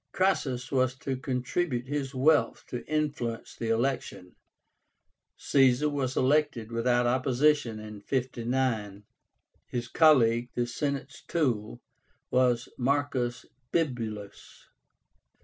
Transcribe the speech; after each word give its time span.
Crassus 0.13 0.71
was 0.71 0.95
to 0.95 1.15
contribute 1.15 1.87
his 1.87 2.15
wealth 2.15 2.65
to 2.69 2.83
influence 2.87 3.55
the 3.55 3.69
election. 3.69 4.33
Caesar 5.37 5.89
was 5.89 6.17
elected 6.17 6.71
without 6.71 7.05
opposition 7.05 8.01
(59); 8.07 9.03
his 9.67 9.87
colleague, 9.87 10.49
the 10.55 10.65
Senate's 10.65 11.21
tool, 11.21 11.83
was 12.31 12.67
Marcus 12.79 13.45
Bibulus. 13.71 14.63